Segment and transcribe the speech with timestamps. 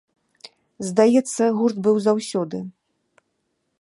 [0.87, 2.57] Здаецца, гурт быў заўсёды.